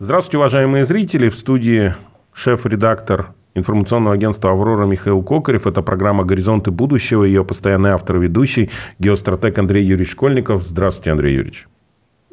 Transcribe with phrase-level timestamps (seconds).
[0.00, 1.28] Здравствуйте, уважаемые зрители.
[1.28, 1.92] В студии
[2.32, 5.66] шеф-редактор информационного агентства «Аврора» Михаил Кокарев.
[5.66, 7.24] Это программа «Горизонты будущего».
[7.24, 10.62] Ее постоянный автор и ведущий геостратег Андрей Юрьевич Школьников.
[10.62, 11.66] Здравствуйте, Андрей Юрьевич.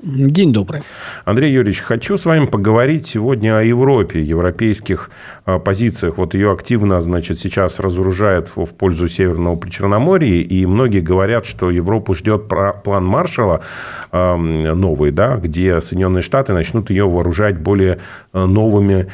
[0.06, 0.82] День добрый.
[1.24, 5.10] Андрей Юрьевич, хочу с вами поговорить сегодня о Европе, европейских
[5.46, 6.20] а, позициях.
[6.20, 12.14] Вот ее активно, значит, сейчас разоружают в пользу Северного Причерноморья, и многие говорят, что Европу
[12.14, 12.44] ждет
[12.84, 13.64] план Маршала
[14.12, 17.98] новый, да, где Соединенные Штаты начнут ее вооружать более
[18.32, 19.08] а, новыми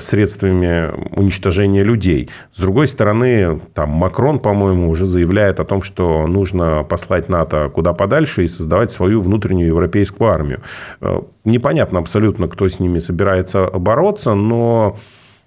[0.00, 2.30] средствами уничтожения людей.
[2.52, 7.92] С другой стороны, там Макрон, по-моему, уже заявляет о том, что нужно послать НАТО куда
[7.92, 10.62] подальше и создавать свою внутреннюю европейскую армию.
[11.00, 14.96] Э, непонятно абсолютно, кто с ними собирается бороться, но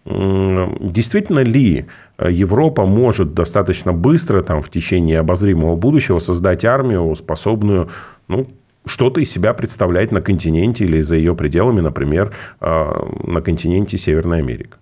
[0.06, 1.86] действительно ли
[2.18, 7.90] Европа может достаточно быстро, там, в течение обозримого будущего, создать армию, способную
[8.28, 8.48] ну,
[8.86, 14.40] что-то из себя представлять на континенте или за ее пределами, например, а, на континенте Северной
[14.40, 14.74] Америки?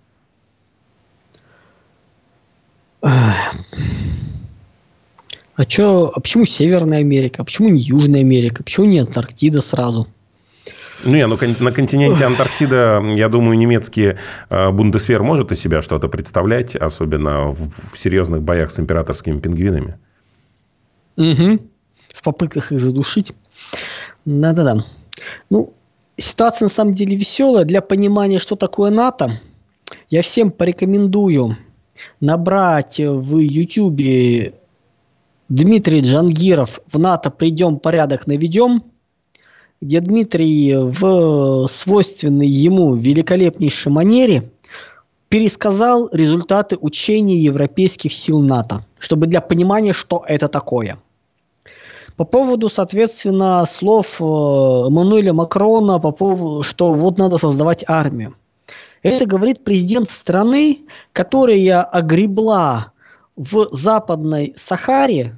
[5.58, 7.44] А, чё, а почему Северная Америка?
[7.44, 8.64] Почему не Южная Америка?
[8.64, 10.08] Почему не Антарктида сразу?
[11.04, 14.16] Не, ну на континенте Антарктида, я думаю, немецкий
[14.50, 19.98] а, Бундесвер может из себя что-то представлять, особенно в, в серьезных боях с императорскими пингвинами.
[21.18, 21.60] Угу.
[22.16, 23.34] В попытках их задушить.
[24.28, 24.84] Да-да-да.
[25.50, 25.74] Ну,
[26.18, 27.64] ситуация на самом деле веселая.
[27.64, 29.40] Для понимания, что такое НАТО,
[30.10, 31.56] я всем порекомендую
[32.20, 34.54] набрать в YouTube
[35.48, 38.84] Дмитрий Джангиров в НАТО «Придем, порядок наведем»,
[39.80, 44.52] где Дмитрий в свойственной ему великолепнейшей манере
[45.30, 51.00] пересказал результаты учений европейских сил НАТО, чтобы для понимания, что это такое–
[52.18, 58.36] по поводу, соответственно, слов э, Эммануэля Макрона, по поводу, что вот надо создавать армию.
[59.04, 60.80] Это говорит президент страны,
[61.14, 62.92] которая огребла
[63.36, 65.38] в Западной Сахаре,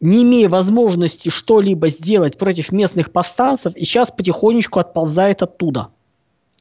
[0.00, 5.88] не имея возможности что-либо сделать против местных повстанцев, и сейчас потихонечку отползает оттуда.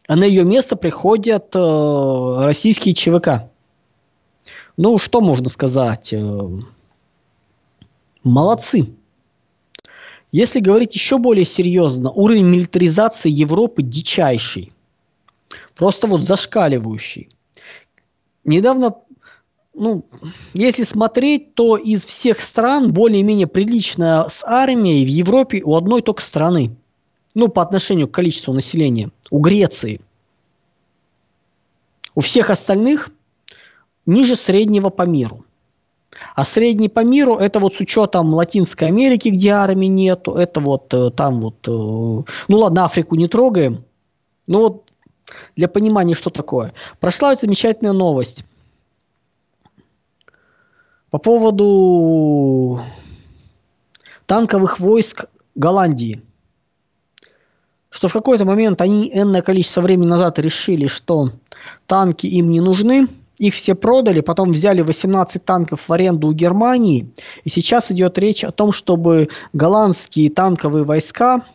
[0.08, 3.52] А на ее место приходят э, российские ЧВК.
[4.78, 6.14] Ну, что можно сказать?
[6.14, 6.50] Э,
[8.24, 8.94] молодцы.
[10.32, 14.72] Если говорить еще более серьезно, уровень милитаризации Европы дичайший.
[15.76, 17.30] Просто вот зашкаливающий.
[18.44, 18.96] Недавно,
[19.74, 20.06] ну,
[20.54, 26.22] если смотреть, то из всех стран более-менее прилично с армией в Европе у одной только
[26.22, 26.76] страны.
[27.34, 29.10] Ну, по отношению к количеству населения.
[29.32, 30.02] У Греции.
[32.14, 33.12] У всех остальных
[34.06, 35.46] ниже среднего по миру.
[36.36, 40.94] А средний по миру это вот с учетом Латинской Америки, где армии нету, это вот
[40.94, 43.86] э, там вот, э, ну ладно, Африку не трогаем,
[44.48, 44.92] но вот
[45.56, 46.74] для понимания, что такое.
[47.00, 48.44] Прошла вот замечательная новость
[51.12, 52.82] по поводу
[54.26, 55.26] танковых войск
[55.56, 56.22] Голландии.
[57.92, 61.32] Что в какой-то момент они энное количество времени назад решили, что
[61.86, 63.08] танки им не нужны–
[63.40, 67.10] их все продали, потом взяли 18 танков в аренду у Германии.
[67.46, 71.46] И сейчас идет речь о том, чтобы голландские танковые войска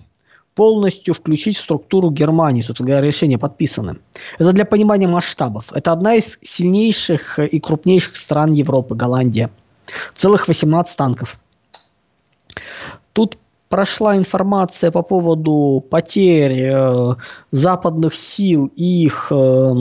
[0.54, 2.62] полностью включить в структуру Германии.
[2.62, 3.98] Собственно говоря, решение подписано.
[4.38, 5.66] Это для понимания масштабов.
[5.72, 9.50] Это одна из сильнейших и крупнейших стран Европы, Голландия.
[10.14, 11.36] Целых 18 танков.
[13.12, 13.36] Тут
[13.68, 17.14] прошла информация по поводу потерь э,
[17.50, 19.74] западных сил и их э,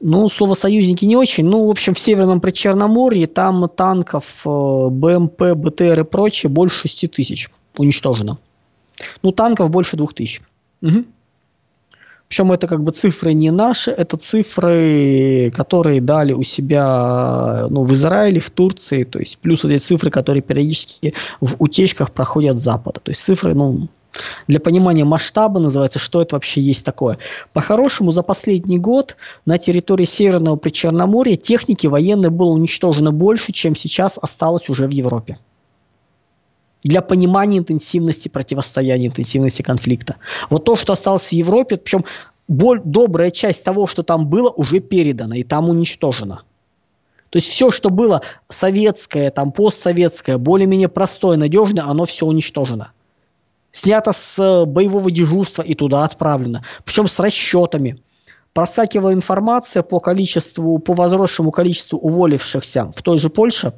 [0.00, 1.44] ну, слово союзники не очень.
[1.44, 7.10] Ну, в общем, в Северном Причерноморье там танков э, БМП, БТР и прочее больше 6
[7.10, 8.38] тысяч уничтожено.
[9.22, 10.40] Ну, танков больше 2 тысяч.
[10.82, 11.04] Угу.
[12.28, 17.92] Причем это как бы цифры не наши, это цифры, которые дали у себя ну, в
[17.92, 23.00] Израиле, в Турции, то есть плюс вот эти цифры, которые периодически в утечках проходят Запада.
[23.00, 23.88] То есть цифры, ну,
[24.48, 27.18] для понимания масштаба называется, что это вообще есть такое.
[27.52, 29.16] По-хорошему, за последний год
[29.46, 35.38] на территории Северного Причерноморья техники военной было уничтожено больше, чем сейчас осталось уже в Европе.
[36.82, 40.16] Для понимания интенсивности противостояния, интенсивности конфликта.
[40.48, 42.04] Вот то, что осталось в Европе, причем
[42.48, 46.42] боль, добрая часть того, что там было, уже передана и там уничтожено.
[47.28, 52.92] То есть все, что было советское, там постсоветское, более-менее простое, надежное, оно все уничтожено
[53.72, 56.64] снято с э, боевого дежурства и туда отправлено.
[56.84, 58.02] Причем с расчетами.
[58.52, 63.74] Проскакивала информация по количеству, по возросшему количеству уволившихся в той же Польше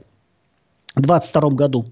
[0.97, 1.87] 2022 году.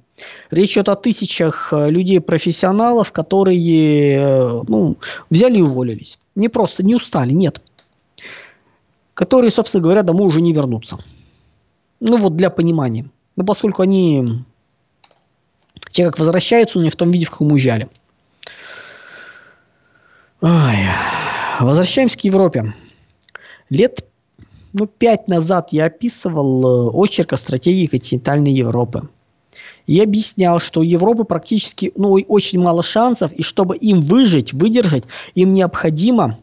[0.51, 4.97] Речь идет о тысячах э, людей-профессионалов, которые э, ну,
[5.31, 6.19] взяли и уволились.
[6.35, 7.61] Не просто не устали, нет.
[9.15, 10.99] Которые, собственно говоря, домой уже не вернутся.
[12.01, 13.07] Ну вот для понимания.
[13.37, 14.45] Но поскольку они,
[15.91, 17.89] те как возвращаются, но не в том виде, в каком уезжали.
[20.41, 20.89] Ой.
[21.61, 22.75] Возвращаемся к Европе.
[23.69, 24.07] Лет
[24.73, 29.09] ну, пять назад я описывал э, очерк о стратегии континентальной Европы.
[29.87, 35.05] И объяснял, что у Европы практически ну, очень мало шансов, и чтобы им выжить, выдержать,
[35.35, 36.39] им необходимо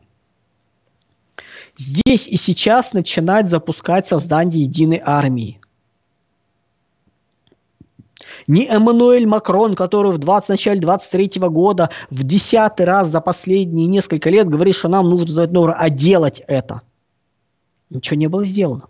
[1.77, 5.59] здесь и сейчас начинать запускать создание единой армии.
[8.47, 14.29] Не Эммануэль Макрон, который в 20, начале 23 года в десятый раз за последние несколько
[14.29, 16.81] лет говорит, что нам нужно создать новую, а делать это.
[17.89, 18.87] Ничего не было сделано.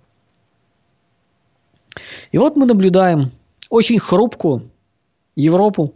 [2.31, 3.31] И вот мы наблюдаем
[3.69, 4.69] очень хрупкую
[5.35, 5.93] Европу,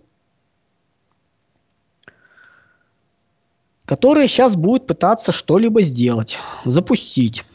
[3.86, 7.46] которая сейчас будет пытаться что-либо сделать, запустить.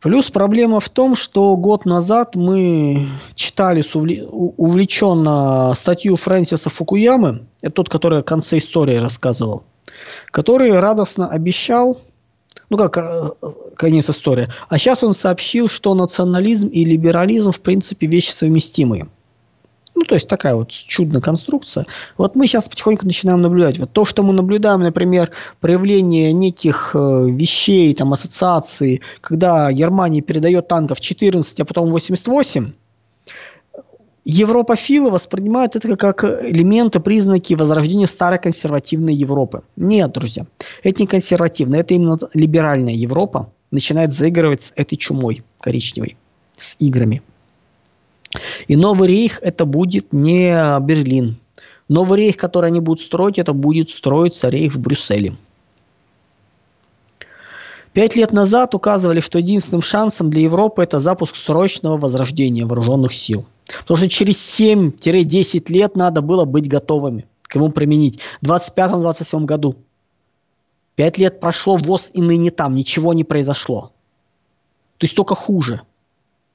[0.00, 7.88] Плюс проблема в том, что год назад мы читали увлеченно статью Фрэнсиса Фукуямы, это тот,
[7.88, 9.64] который о конце истории рассказывал,
[10.26, 12.00] который радостно обещал,
[12.70, 13.30] ну как э,
[13.76, 19.08] конец истории, а сейчас он сообщил, что национализм и либерализм в принципе вещи совместимые.
[19.98, 21.84] Ну, то есть такая вот чудная конструкция.
[22.16, 23.80] Вот мы сейчас потихоньку начинаем наблюдать.
[23.80, 26.98] Вот то, что мы наблюдаем, например, проявление неких э,
[27.28, 32.74] вещей, там, ассоциаций, когда Германия передает танков 14, а потом 88,
[34.24, 39.62] Европофилы воспринимают это как элементы, признаки возрождения старой консервативной Европы.
[39.74, 40.46] Нет, друзья,
[40.84, 46.16] это не консервативная, это именно либеральная Европа начинает заигрывать с этой чумой коричневой,
[46.56, 47.20] с играми.
[48.66, 51.36] И новый рейх это будет не Берлин.
[51.88, 55.36] Новый рейх, который они будут строить, это будет строиться рейх в Брюсселе.
[57.94, 63.46] Пять лет назад указывали, что единственным шансом для Европы это запуск срочного возрождения вооруженных сил.
[63.80, 68.20] Потому что через 7-10 лет надо было быть готовыми к ему применить.
[68.42, 69.76] В 25-27 году.
[70.94, 73.92] Пять лет прошло, ВОЗ и ныне там, ничего не произошло.
[74.98, 75.82] То есть только хуже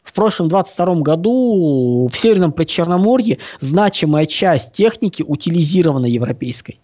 [0.03, 6.79] в прошлом 22 году в Северном Причерноморье значимая часть техники утилизирована европейской.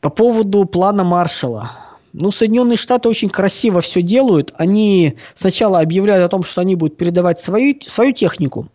[0.00, 1.72] По поводу плана Маршала.
[2.12, 4.54] Ну, Соединенные Штаты очень красиво все делают.
[4.56, 8.68] Они сначала объявляют о том, что они будут передавать свою, свою технику.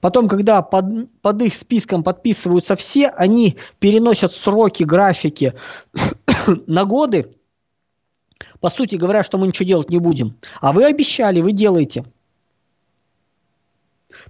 [0.00, 5.54] Потом, когда под, под их списком подписываются все, они переносят сроки, графики
[6.66, 7.37] на годы,
[8.60, 10.36] по сути говоря, что мы ничего делать не будем.
[10.60, 12.04] А вы обещали, вы делаете.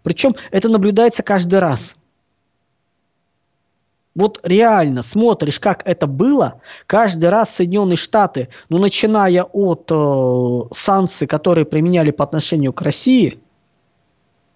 [0.02, 1.94] Причем это наблюдается каждый раз.
[4.14, 11.28] Вот реально смотришь, как это было, каждый раз Соединенные Штаты, ну начиная от э, санкций,
[11.28, 13.38] которые применяли по отношению к России,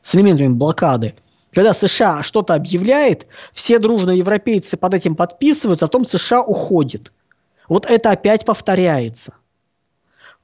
[0.03, 1.15] с элементами блокады,
[1.53, 7.13] когда США что-то объявляет, все дружно европейцы под этим подписываются, а потом США уходит.
[7.69, 9.35] Вот это опять повторяется.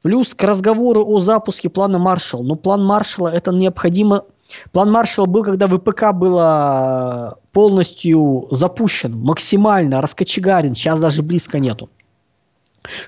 [0.03, 2.43] Плюс к разговору о запуске плана Маршалла.
[2.43, 4.25] Но план Маршалла это необходимо...
[4.73, 10.75] План Маршалла был, когда ВПК было полностью запущен, максимально раскочегарен.
[10.75, 11.90] Сейчас даже близко нету.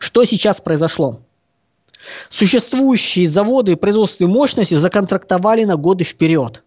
[0.00, 1.20] Что сейчас произошло?
[2.28, 6.62] Существующие заводы и производственные мощности законтрактовали на годы вперед.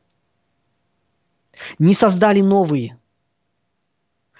[1.78, 2.98] Не создали новые.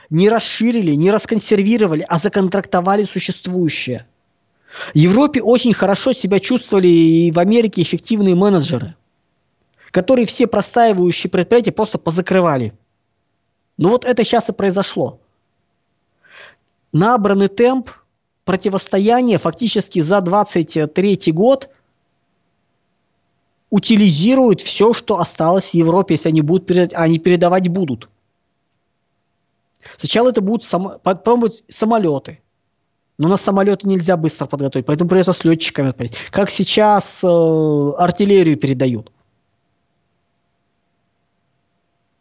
[0.10, 4.08] Не расширили, не расконсервировали, а законтрактовали существующие–
[4.94, 8.96] в Европе очень хорошо себя чувствовали и в Америке эффективные менеджеры,
[9.92, 12.74] которые все простаивающие предприятия просто позакрывали.
[13.78, 15.20] Ну вот это сейчас и произошло.
[16.92, 17.92] Набранный темп
[18.46, 21.70] противостояния фактически за 23 год
[23.70, 28.10] утилизирует все, что осталось в Европе, если они будут передавать, они передавать будут.
[29.98, 32.43] Сначала это будут само, потом самолеты,
[33.18, 36.14] но на самолеты нельзя быстро подготовить, поэтому придется с летчиками отправить.
[36.32, 39.12] Как сейчас э, артиллерию передают.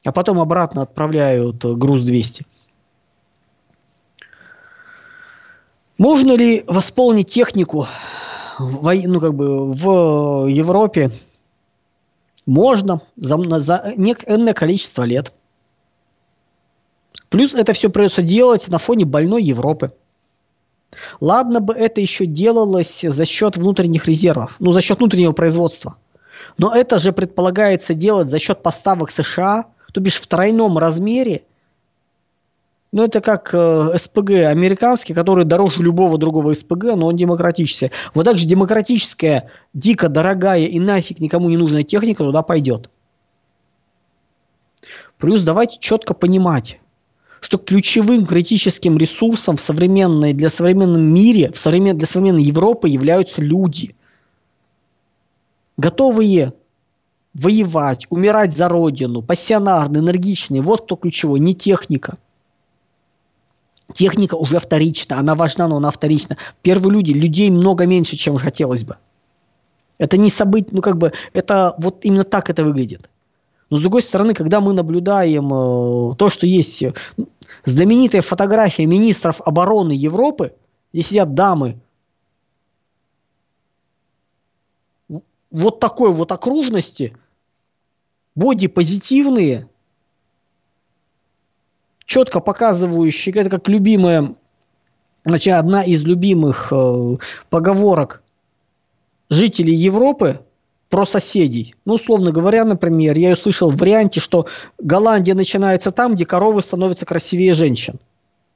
[0.05, 2.45] А потом обратно отправляют э, груз 200.
[5.97, 7.87] Можно ли восполнить технику
[8.59, 11.13] в, ну, как бы в Европе?
[12.45, 15.33] Можно за, за некое количество лет.
[17.29, 19.93] Плюс это все придется делать на фоне больной Европы.
[21.21, 25.97] Ладно бы это еще делалось за счет внутренних резервов, ну за счет внутреннего производства.
[26.59, 31.43] Но это же предполагается делать за счет поставок США, то бишь в тройном размере.
[32.93, 37.91] Ну, это как э, СПГ американский, который дороже любого другого СПГ, но он демократический.
[38.13, 42.91] Вот так же демократическая, дико дорогая и нафиг никому не нужная техника туда пойдет.
[45.17, 46.81] Плюс давайте четко понимать,
[47.43, 53.43] что ключевым критическим ресурсом в современной, для современном мире, в современ, для современной Европы являются
[53.43, 53.97] люди.
[55.77, 56.53] Готовые
[57.35, 60.63] воевать, умирать за родину, пассионарные, энергичные.
[60.63, 62.17] Вот кто ключевой, не техника.
[63.93, 66.37] Техника уже вторична, она важна, но она вторична.
[66.63, 68.99] Первые люди, людей много меньше, чем хотелось бы.
[69.99, 73.11] Это не событие, ну как бы, это вот именно так это выглядит.
[73.73, 76.93] Но с другой стороны, когда мы наблюдаем э, то, что есть э,
[77.65, 80.55] знаменитая фотография министров обороны Европы,
[80.93, 81.81] где сидят дамы
[85.51, 87.17] вот такой вот окружности,
[88.35, 89.71] боди-позитивные,
[92.05, 94.35] четко показывающие, это как любимая,
[95.25, 97.17] значит, одна из любимых э,
[97.49, 98.23] поговорок
[99.31, 100.45] жителей Европы–
[100.93, 101.75] про соседей.
[101.87, 104.45] Ну, условно говоря, например, я услышал в варианте, что
[104.79, 107.99] Голландия начинается там, где коровы становятся красивее женщин.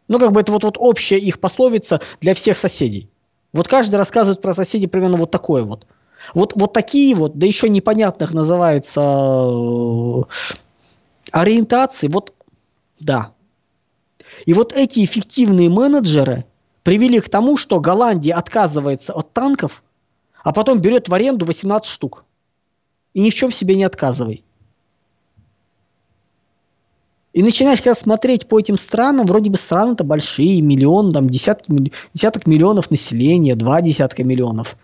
[0.07, 3.09] Ну, как бы это вот, вот общая их пословица для всех соседей.
[3.55, 5.87] Вот каждый рассказывает про соседей примерно вот такое вот.
[6.35, 10.23] Вот, вот такие вот, да еще непонятных называется э,
[11.33, 12.35] ориентации, вот
[13.01, 13.33] да.
[14.45, 16.45] И вот эти эффективные менеджеры
[16.83, 19.83] привели к тому, что Голландия отказывается от танков,
[20.45, 22.26] а потом берет в аренду 18 штук
[23.17, 24.45] и ни в чем себе не отказывай.
[27.33, 32.47] И начинаешь когда смотреть по этим странам, вроде бы страны-то большие, миллион, там десятки, десяток
[32.47, 34.77] миллионов населения, два десятка миллионов.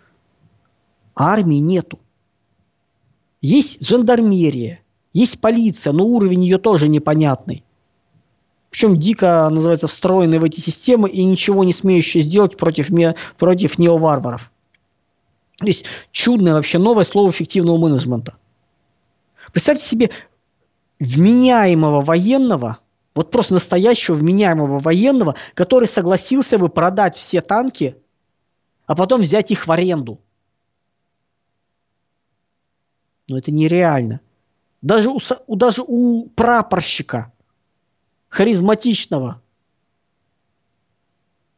[1.15, 1.99] армии нету.
[3.43, 4.81] Есть жандармерия,
[5.13, 7.65] есть полиция, но уровень ее тоже непонятный.
[8.71, 12.89] Причем дико, называется, встроенные в эти системы и ничего не смеющие сделать против,
[13.37, 14.52] против неоварваров.
[15.59, 18.37] То есть чудное вообще новое слово эффективного менеджмента.
[19.53, 20.11] Представьте себе
[20.99, 22.79] вменяемого военного,
[23.15, 27.97] вот просто настоящего вменяемого военного, который согласился бы продать все танки,
[28.87, 30.21] а потом взять их в аренду.
[33.29, 34.21] Но это нереально.
[34.81, 35.21] Даже у,
[35.57, 37.33] даже у прапорщика,
[38.29, 39.41] харизматичного,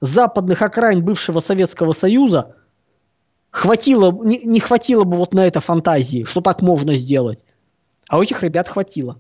[0.01, 2.57] западных окраин бывшего Советского Союза–
[3.55, 7.45] хватило, не, не хватило бы вот на это фантазии, что так можно сделать.
[8.09, 9.17] А у этих ребят хватило.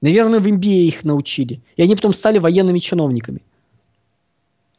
[0.00, 1.62] Наверное, в MBA их научили.
[1.76, 3.42] И они потом стали военными чиновниками.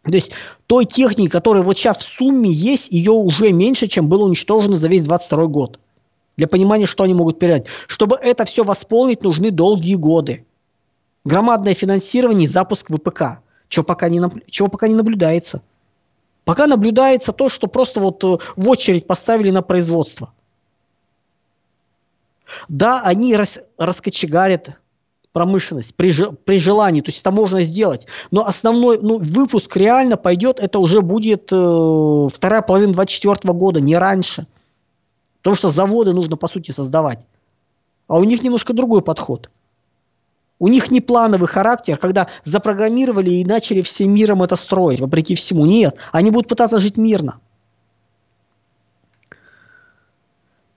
[0.03, 0.31] То есть
[0.67, 4.89] той техники, которая вот сейчас в сумме есть, ее уже меньше, чем было уничтожено за
[4.89, 5.79] весь 22 год.
[6.35, 7.67] Для понимания, что они могут передать.
[7.87, 10.45] Чтобы это все восполнить, нужны долгие годы.
[11.23, 13.39] Громадное финансирование и запуск ВПК.
[13.69, 15.61] Чего пока не, чего пока не наблюдается.
[16.45, 20.33] Пока наблюдается то, что просто вот э, в очередь поставили на производство.
[22.67, 24.77] Да, они рас, раскочегарят
[25.31, 26.13] промышленность при,
[26.45, 28.05] при желании, то есть это можно сделать.
[28.29, 33.97] Но основной ну, выпуск реально пойдет, это уже будет э, вторая половина 2024 года, не
[33.97, 34.45] раньше.
[35.39, 37.19] Потому что заводы нужно по сути создавать.
[38.07, 39.49] А у них немножко другой подход.
[40.59, 45.65] У них не плановый характер, когда запрограммировали и начали всем миром это строить, вопреки всему.
[45.65, 47.39] Нет, они будут пытаться жить мирно.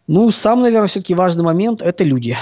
[0.06, 2.36] Ну, сам, наверное, все-таки важный момент– это люди.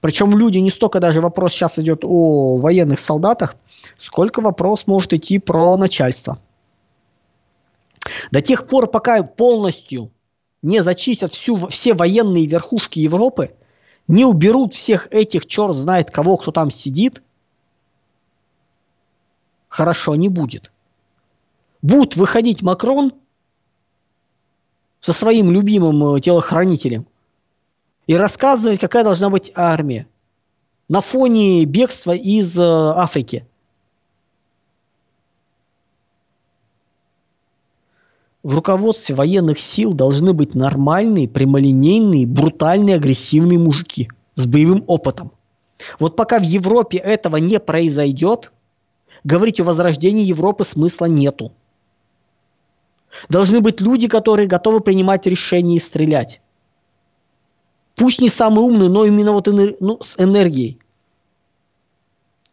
[0.00, 3.56] Причем люди не столько даже вопрос сейчас идет о военных солдатах,
[3.98, 6.38] сколько вопрос может идти про начальство.
[8.30, 10.10] До тех пор, пока полностью
[10.60, 13.54] не зачистят всю, все военные верхушки Европы,
[14.08, 17.22] не уберут всех этих, черт знает кого, кто там сидит,
[19.68, 20.70] хорошо не будет.
[21.82, 23.12] Будет выходить Макрон
[25.00, 27.06] со своим любимым э, телохранителем
[28.06, 30.06] и рассказывать, какая должна быть армия
[30.88, 33.46] на фоне бегства из э, Африки–
[38.44, 45.32] В руководстве военных сил должны быть нормальные, прямолинейные, брутальные, агрессивные мужики с боевым опытом.
[45.98, 48.52] Вот пока в Европе этого не произойдет,
[49.24, 51.52] говорить о возрождении Европы смысла нету.
[53.30, 56.42] Должны быть люди, которые готовы принимать решения и стрелять.
[57.94, 59.76] Пусть не самый умный, но именно вот энер...
[59.80, 60.78] ну, с энергией.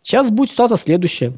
[0.04, 1.34] Сейчас будет ситуация следующая.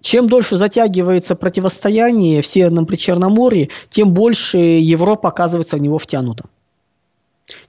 [0.00, 6.44] Чем дольше затягивается противостояние в Северном Причерноморье, тем больше Европа оказывается в него втянута.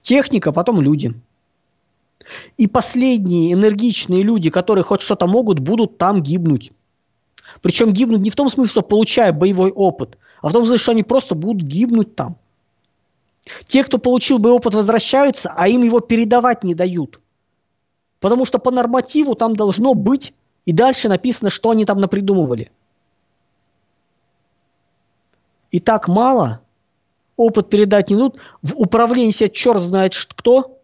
[0.02, 1.12] Техника, потом люди.
[2.56, 6.72] И последние энергичные люди, которые хоть что-то могут, будут там гибнуть.
[7.60, 10.92] Причем гибнуть не в том смысле, что получая боевой опыт, а в том смысле, что
[10.92, 12.36] они просто будут гибнуть там.
[13.66, 17.20] Те, кто получил боевой опыт, возвращаются, а им его передавать не дают.
[18.20, 20.32] Потому что по нормативу там должно быть,
[20.64, 22.70] и дальше написано, что они там напридумывали.
[25.70, 26.60] И так мало,
[27.36, 30.78] опыт передать не дадут, в управлении себя черт знает кто,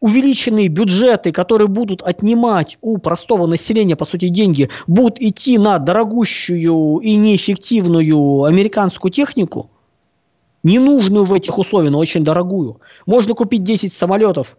[0.00, 6.98] увеличенные бюджеты, которые будут отнимать у простого населения, по сути, деньги, будут идти на дорогущую
[6.98, 9.70] и неэффективную американскую технику,
[10.62, 12.80] ненужную в этих условиях, но очень дорогую.
[13.06, 14.56] Можно купить 10 самолетов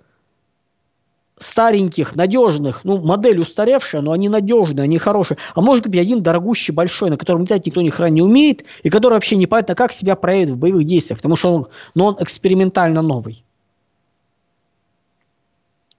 [1.40, 5.38] стареньких, надежных, ну, модель устаревшая, но они надежные, они хорошие.
[5.56, 8.90] А может быть один дорогущий большой, на котором летать никто ни хрена не умеет, и
[8.90, 13.02] который вообще непонятно, как себя проявит в боевых действиях, потому что он, но он экспериментально
[13.02, 13.44] новый.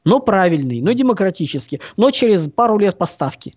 [0.05, 3.55] Но правильный, но демократический, но через пару лет поставки.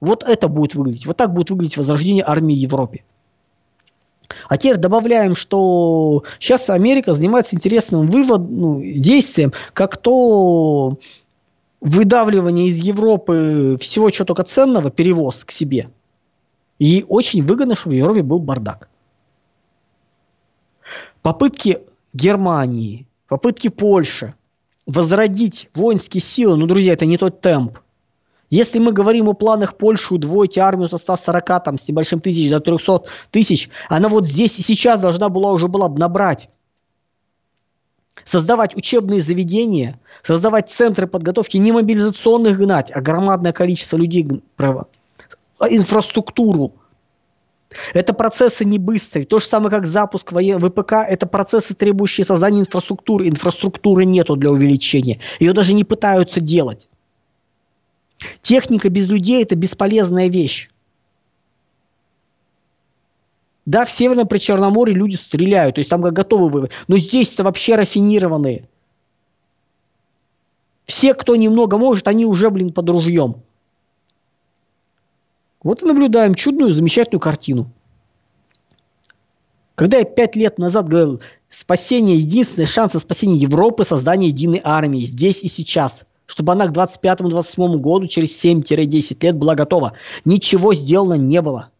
[0.00, 1.06] Вот это будет выглядеть.
[1.06, 3.04] Вот так будет выглядеть возрождение армии Европе.
[4.48, 10.98] А теперь добавляем, что сейчас Америка занимается интересным вывод, ну, действием, как то
[11.80, 15.90] выдавливание из Европы всего, чего только ценного, перевоз к себе.
[16.78, 18.88] И очень выгодно, чтобы в Европе был бардак.
[21.22, 21.80] Попытки
[22.12, 24.34] Германии, попытки Польши
[24.86, 27.78] возродить воинские силы, ну, друзья, это не тот темп.
[28.54, 32.60] Если мы говорим о планах Польши удвоить армию со 140 там, с небольшим тысяч до
[32.60, 36.48] 300 тысяч, она вот здесь и сейчас должна была уже была бы набрать.
[38.24, 44.86] Создавать учебные заведения, создавать центры подготовки, не мобилизационных гнать, а громадное количество людей, право,
[45.58, 46.74] а инфраструктуру.
[47.92, 49.26] Это процессы не быстрые.
[49.26, 50.30] То же самое, как запуск.
[50.30, 53.28] ВПК, это процессы, требующие создания инфраструктуры.
[53.28, 55.18] Инфраструктуры нету для увеличения.
[55.40, 56.86] Ее даже не пытаются делать.
[58.42, 60.70] Техника без людей– это бесполезная вещь.
[63.66, 66.50] Да, в Северном Причерноморье люди стреляют, то есть там готовы
[66.86, 68.68] Но здесь-то вообще рафинированные.
[70.84, 73.42] Все, кто немного может, они уже, блин, под ружьем.
[75.62, 77.70] Вот и наблюдаем чудную, замечательную картину.
[79.76, 85.00] Когда я пять лет назад говорил, спасение, единственный шанс на спасение Европы, создание единой армии
[85.00, 86.02] здесь и сейчас–
[86.34, 89.92] чтобы она к 25-28 году, через 7-10 лет была готова.
[90.24, 91.70] Ничего сделано не было.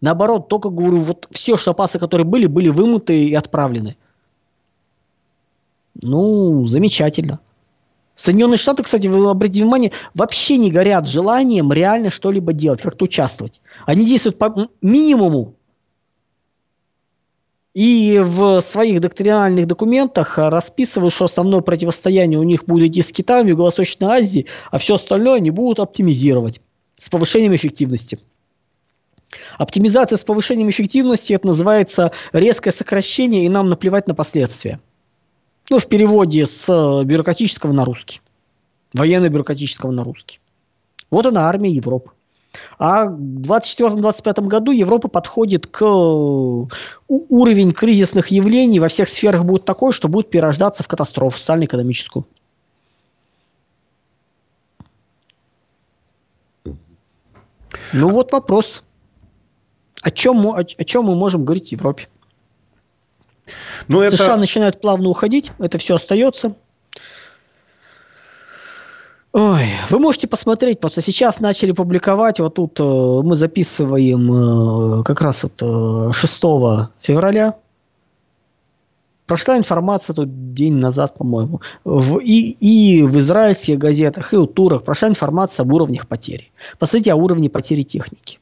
[0.00, 3.98] Наоборот, только говорю, вот все шапасы, которые были, были вымыты и отправлены.
[6.02, 7.40] Ну, замечательно.
[8.16, 13.60] Соединенные Штаты, кстати, вы обратите внимание, вообще не горят желанием реально что-либо делать, как-то участвовать.
[13.84, 15.56] Они действуют по минимуму,
[17.74, 23.48] и в своих доктринальных документах расписывают, что основное противостояние у них будет идти с Китаем,
[23.48, 26.60] Юго-Восточной Азии, а все остальное они будут оптимизировать
[26.96, 28.20] с повышением эффективности.
[29.58, 34.78] Оптимизация с повышением эффективности это называется резкое сокращение, и нам наплевать на последствия.
[35.68, 38.20] Ну, в переводе с бюрократического на русский.
[38.92, 40.38] Военно-бюрократического на русский.
[41.10, 42.12] Вот она армия Европы.
[42.78, 45.82] А в 2024-2025 году Европа подходит к
[47.08, 52.26] уровень кризисных явлений во всех сферах будет такой, что будет перерождаться в катастрофу социально-экономическую.
[57.92, 58.82] Ну вот вопрос.
[60.02, 62.08] О чем, о, о чем мы можем говорить в Европе?
[63.88, 64.36] Ну, США это...
[64.36, 66.56] начинают плавно уходить, это все остается.
[69.34, 75.20] Ой, вы можете посмотреть, просто сейчас начали публиковать, вот тут э, мы записываем э, как
[75.20, 76.40] раз вот э, 6
[77.00, 77.56] февраля.
[79.26, 84.84] Прошла информация тут день назад, по-моему, в, и, и в израильских газетах, и у турок
[84.84, 86.52] прошла информация об уровнях потери.
[86.78, 88.38] Посмотрите о уровне потери техники.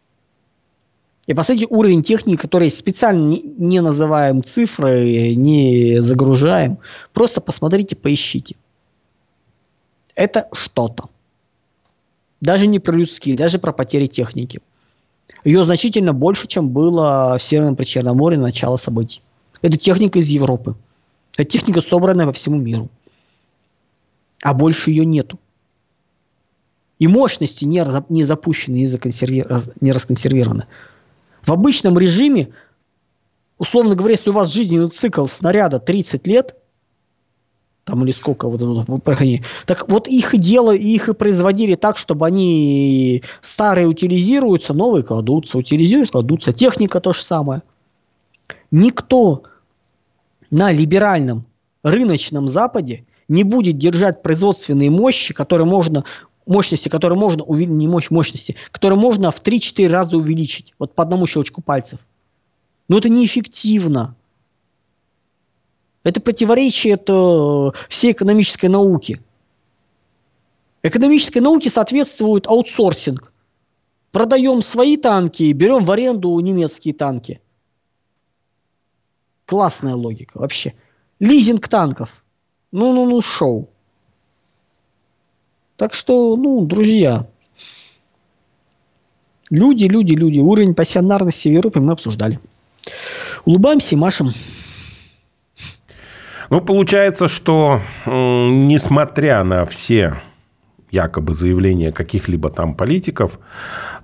[1.26, 6.80] И посмотрите уровень техники, который специально не называем цифры, не загружаем.
[7.14, 8.56] Просто посмотрите, поищите
[10.14, 11.08] это что-то.
[12.40, 14.60] Даже не про людские, даже про потери техники.
[15.44, 19.22] Ее значительно больше, чем было в Северном Причерноморье на начало событий.
[19.60, 20.74] Это техника из Европы.
[21.36, 22.88] Это техника, собранная по всему миру.
[24.42, 25.38] А больше ее нету.
[26.98, 28.86] И мощности не, не запущены, не,
[29.80, 30.66] не расконсервированы.
[31.42, 32.52] В обычном режиме,
[33.58, 36.56] условно говоря, если у вас жизненный цикл снаряда 30 лет–
[37.84, 39.42] там или сколько вот проходили.
[39.66, 45.58] Так вот их и дело, их и производили так, чтобы они старые утилизируются, новые кладутся,
[45.58, 46.52] утилизируются, кладутся.
[46.52, 47.62] Техника то же самое.
[48.70, 49.42] Никто
[50.50, 51.44] на либеральном
[51.82, 56.04] рыночном Западе не будет держать производственные мощи, которые можно
[56.46, 61.02] мощности, которые можно увеличить, не мощь мощности, которые можно в 3-4 раза увеличить, вот по
[61.02, 61.98] одному щелчку пальцев.
[62.88, 64.14] Но это неэффективно.
[66.04, 69.20] Это противоречие это всей экономической науки.
[70.82, 73.32] Экономической науке соответствует аутсорсинг.
[74.10, 77.40] Продаем свои танки, берем в аренду немецкие танки.
[79.46, 80.74] Классная логика вообще.
[81.20, 82.10] Лизинг танков.
[82.72, 83.68] Ну-ну-ну, шоу.
[85.76, 87.26] Так что, ну, друзья,
[89.50, 92.40] люди, люди, люди, уровень пассионарности в Европе мы обсуждали.
[93.44, 94.32] Улыбаемся и машем.
[96.52, 100.20] Ну, получается, что несмотря на все
[100.90, 103.38] якобы заявления каких-либо там политиков,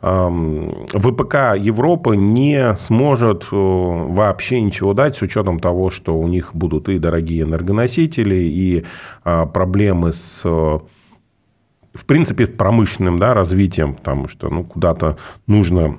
[0.00, 6.88] ВПК Европы не сможет э, вообще ничего дать с учетом того, что у них будут
[6.88, 8.86] и дорогие энергоносители, и
[9.24, 15.98] а, проблемы с в принципе, промышленным да, развитием, потому что ну, куда-то нужно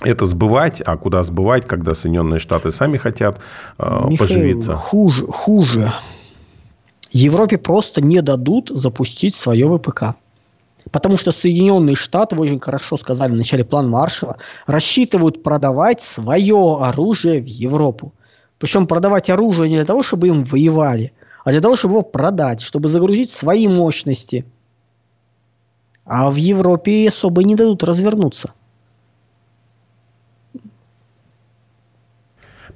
[0.00, 3.38] это сбывать, а куда сбывать, когда Соединенные Штаты сами хотят
[3.78, 4.74] э, Михаил, поживиться?
[4.74, 5.92] Хуже, хуже.
[7.12, 10.16] Европе просто не дадут запустить свое ВПК.
[10.90, 16.78] Потому что Соединенные Штаты, вы очень хорошо сказали в начале план Маршала, рассчитывают продавать свое
[16.80, 18.12] оружие в Европу.
[18.58, 21.12] Причем продавать оружие не для того, чтобы им воевали,
[21.44, 24.44] а для того, чтобы его продать, чтобы загрузить свои мощности.
[26.04, 28.52] А в Европе особо не дадут развернуться.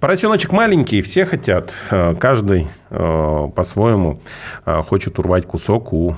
[0.01, 1.73] Поросеночек маленький, все хотят.
[1.91, 4.21] Э, каждый э, по-своему
[4.65, 6.17] э, хочет урвать кусок у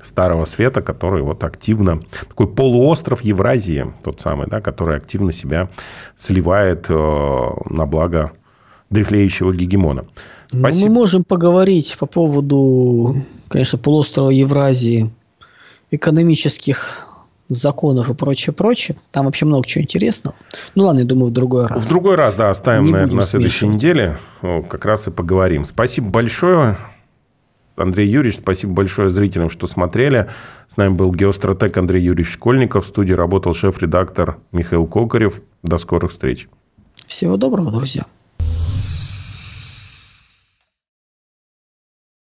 [0.00, 2.00] старого света, который вот активно...
[2.28, 5.68] Такой полуостров Евразии, тот самый, да, который активно себя
[6.16, 8.32] сливает на благо
[8.90, 10.04] дряхлеющего гегемона.
[10.48, 10.88] Спасибо.
[10.88, 13.16] Ну, мы можем поговорить по поводу,
[13.48, 15.10] конечно, полуострова Евразии,
[15.90, 17.11] экономических
[17.54, 18.96] законов и прочее, прочее.
[19.10, 20.34] Там вообще много чего интересного.
[20.74, 21.84] Ну ладно, я думаю, в другой раз.
[21.84, 24.18] В другой раз, да, оставим, Не наверное, на следующей неделе.
[24.40, 25.64] Как раз и поговорим.
[25.64, 26.76] Спасибо большое.
[27.74, 30.28] Андрей Юрьевич, спасибо большое зрителям, что смотрели.
[30.68, 32.84] С нами был геостратег Андрей Юрьевич Школьников.
[32.84, 35.40] В студии работал шеф-редактор Михаил Кокарев.
[35.62, 36.48] До скорых встреч.
[37.06, 38.04] Всего доброго, друзья.